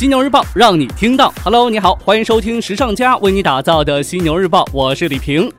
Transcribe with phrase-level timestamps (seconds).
[0.00, 1.30] 犀牛日报让你听到。
[1.44, 5.52] Hello，你好，欢迎收听时尚家为你打造的犀牛日报，我是李平。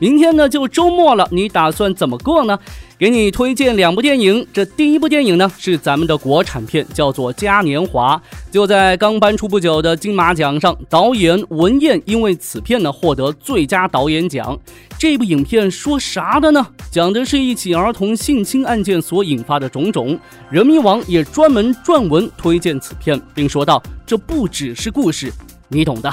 [0.00, 2.58] 明天呢就周末了，你打算怎么过呢？
[3.02, 4.46] 给你推荐两部电影。
[4.52, 8.16] 这第一部电影呢是咱们的国产片，叫做《嘉年华》。
[8.52, 14.56] 就在刚搬出不久的金马奖上，导演文彦因为此片呢获得最佳导演奖。
[14.96, 16.64] 这部影片说啥的呢？
[16.92, 20.16] 讲的是一起儿童性侵案件所引发的种种。
[20.48, 25.32] 人民网也专门撰文推荐此片，并说道：“这不只是故事，
[25.66, 26.08] 你懂的。”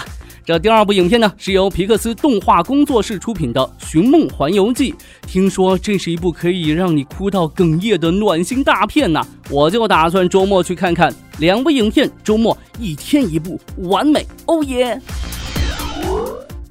[0.45, 4.91] 这第二部影片呢，是由皮克斯动画工作室出品的《寻梦环游记》。
[5.27, 11.13] 听说这是一部可以让你哭到哽咽的暖心大片呐，我就打算周末去看看。
[11.39, 14.99] 两部影片，周末一天一部，完美，哦耶！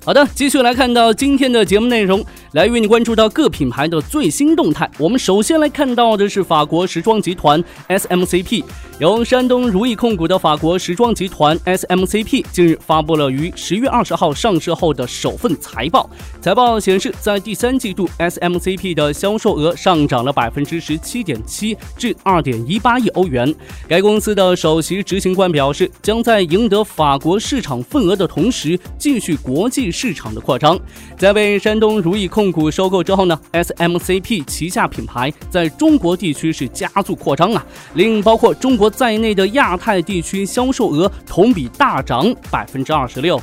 [0.04, 2.24] 好的，继续来看到今天的节目内容。
[2.52, 4.90] 来为你关注到各品牌的最新动态。
[4.98, 8.64] 我们首先来看到的是法国时装集团 SMCP，
[8.98, 16.08] 由山东如意控股的法国时装集团 SMCP 近日发布了于十月二十号上市后的首份财报。
[16.40, 23.54] 财报显示，在第三季度，SMCP 的销售额上涨了百分之十七点七，至二点一八亿欧元。
[23.86, 30.78] 该公司的首席执行官表示，将在赢得法国市场份额的同时，继续国际市场的扩张。
[31.16, 43.42] 在为山东如意控控股收购之后呢，SMCP 旗下品牌在中国地区是加速扩张啊，另包括中国在内的亚太地区销售额同比大涨百分之二十六。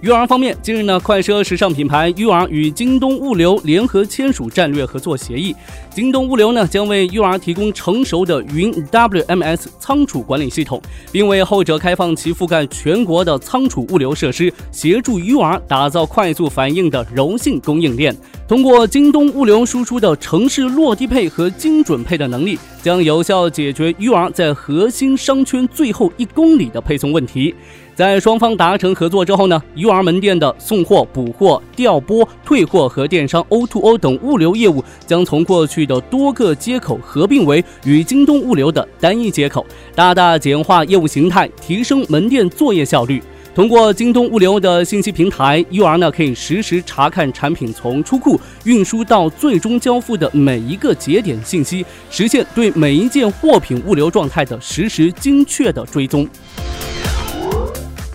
[0.00, 5.52] 育儿方面，近日呢，快车时尚品牌育儿与京东物流联合签署战略合作协议。
[5.92, 18.16] 京东物流呢，将为育儿提供成熟的云 WMS 仓储管理系统，并为后者开放其覆盖全国的仓储物流设施，协助育儿打造快速反应的柔性供应链。
[18.46, 27.52] 通过京东物流输出的城市落地配和精准配的能力，将有效解决育儿在核心商圈最后一公里的配送问题。
[27.98, 43.20] 在双方达成合作之后呢，育儿门店的送货、补货、调拨、退货和电商 O2O 等物流业务将从过去的多个接口合并为与京东物流的单一接口，大大简化业务形态，提升门店作业效率。
[43.52, 56.24] 通过京东物流的信息平台，育儿呢可以实时查看产品从出库、运输到最终交付的每一个节点信息，实现对每一件货品物流状态的实时精确的追踪。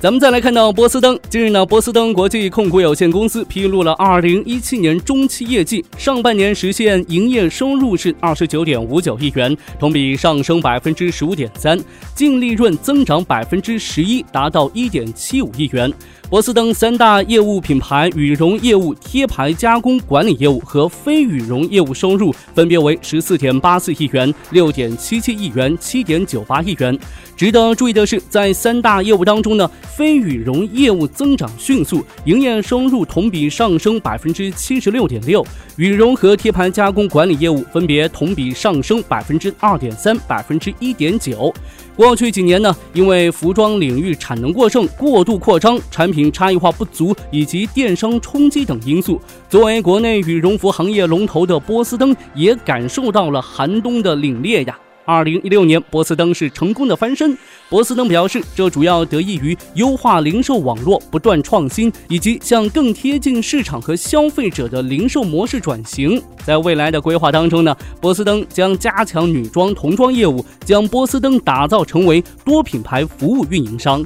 [0.03, 1.17] 咱们再来看到波司登。
[1.29, 11.79] 近日呢，波司登国际控股有限公司披露了二零一七年中期业绩，上半年实现营业收入是二十九点五九亿元，同比上升百分之十五点三，
[12.13, 15.89] 净利润增长百分之十一，达到一点七五亿元。
[16.29, 26.97] 波司登三大业务品牌羽绒业务、贴牌加工管理业务和非羽绒业务收入分别为十四点八四亿元、六点七七亿元、七点九八亿元。
[27.37, 29.69] 值得注意的是，在三大业务当中呢。
[29.95, 35.43] 非羽绒业务增长迅速，营业收入同比上升百分之七十六点六；
[35.75, 41.53] 羽绒和贴牌加工管理业务分别同比上升百分之二点三、百分之一点九。
[41.95, 54.75] 过去几年呢，因为服装领域产能过剩、过度扩张、产品差异化不足以及电商冲击等因素，作为国内羽绒服行业龙头的波司登也感受到了寒冬的凛冽呀。
[55.05, 57.37] 二零一六年，波司登是成功的翻身。
[57.69, 66.21] 波司登表示，这主要得益于优化零售网络、不断创新，以及向更贴近市场和消费者的零售模式转型。
[66.45, 74.05] 在未来的规划当中呢，波司登将加强女装、童装业务，将波司登打造成为多品牌服务运营商。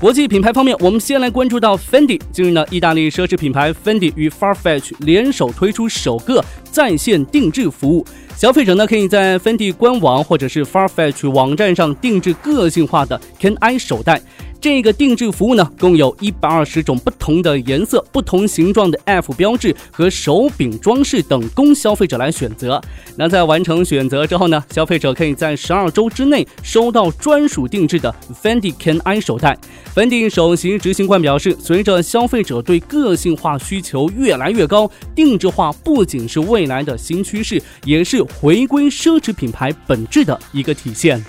[0.00, 2.20] 国际品牌方面，我们先来关注到 Fendi。
[2.32, 8.04] 近日呢，意大利奢侈品牌 Fendi 与 Farfetch 联手推出首个在线定制服务，
[8.42, 14.20] 消费者呢可以在 Fendi 官网或者是 Farfetch 网站上定制个性化的 Can I 手袋。
[14.60, 22.80] 这个定制服务呢，共有一百二十种不同的颜色、不同形状的 F 标志和手柄装饰等，供消费者来选择。
[23.16, 29.58] 那在完成选择之后呢，消费者可以在十二周之内收到专属定制的 Fendi Can I 手袋。
[29.96, 41.22] Fendi 首席执行官表示，随着消费者对个性化需求越来越高，定制化不仅是未来的新趋势，也是回归奢侈品牌本质的一个体现。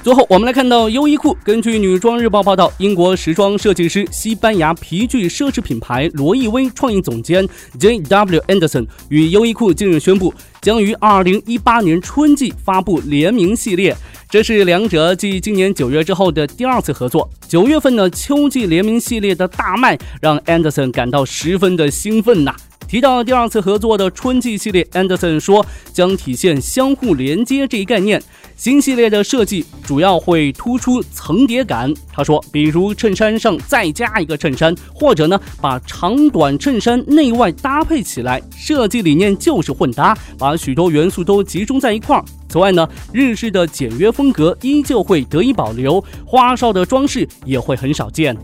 [0.00, 1.36] 最后，我们来看到优衣库。
[1.44, 7.46] 根据女装日报报道，英国时装设计师、西班牙皮具奢侈品牌罗意威创意总监
[7.78, 8.40] J.W.
[8.42, 10.32] Anderson 与优衣库近日宣布，
[10.62, 13.94] 将于二零一八年春季发布联名系列。
[14.30, 17.28] 这是两者继今年九月之后的第二次合作。
[17.46, 22.54] 九月份的，秋季联名系列的大卖让 Anderson 感到十分的兴奋呐。
[22.88, 28.20] 提到第二次合作的春季系列，Anderson 说将体现相互连接这一概念。
[28.56, 31.92] 新系列的设计主要会突出层叠感。
[32.10, 38.42] 他说，比如衬衫上再加一个衬衫，或者呢把长短衬衫内外搭配起来。
[38.56, 42.24] 设计理念就是混搭，把许多元素都集中在一块儿。
[42.48, 48.34] 此外呢，日式的简约风格依旧会得以保留，花哨的装饰也会很少见。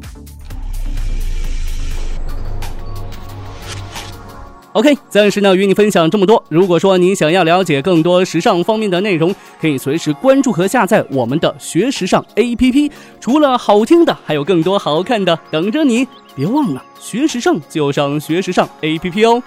[4.75, 6.43] OK，暂时呢与你分享这么多。
[6.49, 12.91] 如果说你想要了解更多时尚方面的内容，可以随时关注和下载我们的学时尚 APP。
[13.21, 16.09] 除了好听的，还有更多好看的等着你。
[16.35, 19.41] 别忘了学时尚就上学时尚 APP 哦。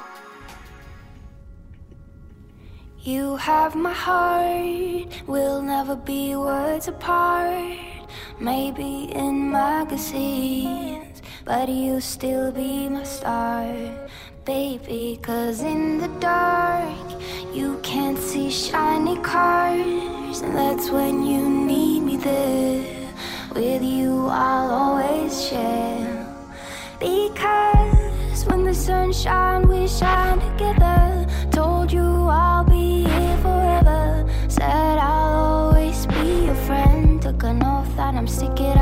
[3.04, 7.76] You have my heart, we'll never be words apart.
[8.40, 13.66] Maybe in magazines, but you still be my star.
[14.48, 17.08] Baby Cause in the dark
[17.54, 20.40] you can't see shiny cars.
[20.42, 23.14] And that's when you need me there
[23.54, 26.26] With you I'll always share.
[26.98, 31.28] Because when the sun shines we shine together.
[31.52, 34.26] Told you I'll be here forever.
[34.48, 37.22] Said I'll always be your friend.
[37.22, 38.77] Took an oath that I'm sticking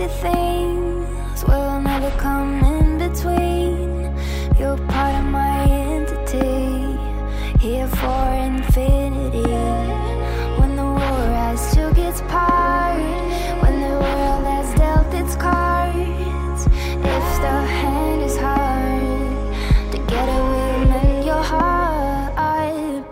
[0.00, 4.14] crazy things will never come in between.
[4.58, 6.98] You're part of my entity,
[7.58, 9.42] here for infinity.
[10.58, 12.98] When the war has took its part,
[13.62, 21.24] when the world has dealt its cards, if the hand is hard, together we'll mend
[21.24, 21.88] your heart.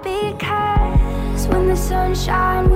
[0.02, 2.67] Because when the sun shines.